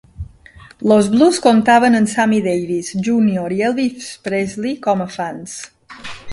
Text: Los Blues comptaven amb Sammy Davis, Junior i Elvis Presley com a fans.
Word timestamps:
Los 0.91 1.09
Blues 1.15 1.39
comptaven 1.47 1.99
amb 1.99 2.09
Sammy 2.15 2.39
Davis, 2.47 2.91
Junior 3.09 3.57
i 3.59 3.63
Elvis 3.71 4.11
Presley 4.29 4.77
com 4.89 5.07
a 5.07 5.11
fans. 5.19 5.59